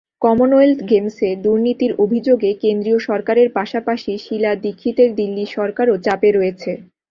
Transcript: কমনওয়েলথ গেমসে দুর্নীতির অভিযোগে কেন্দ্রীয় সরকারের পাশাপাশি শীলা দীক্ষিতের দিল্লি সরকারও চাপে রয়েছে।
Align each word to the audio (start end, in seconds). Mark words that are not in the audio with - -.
কমনওয়েলথ 0.21 0.79
গেমসে 0.89 1.29
দুর্নীতির 1.43 1.91
অভিযোগে 2.03 2.51
কেন্দ্রীয় 2.63 2.99
সরকারের 3.07 3.47
পাশাপাশি 3.57 4.11
শীলা 4.25 4.51
দীক্ষিতের 4.63 5.09
দিল্লি 5.19 5.45
সরকারও 5.57 5.95
চাপে 6.05 6.29
রয়েছে। 6.31 6.71